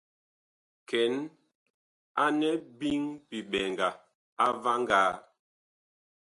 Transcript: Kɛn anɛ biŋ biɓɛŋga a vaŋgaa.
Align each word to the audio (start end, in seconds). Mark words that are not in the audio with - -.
Kɛn 0.89 1.13
anɛ 2.23 2.49
biŋ 2.79 3.01
biɓɛŋga 3.29 3.89
a 4.43 4.45
vaŋgaa. 4.63 5.11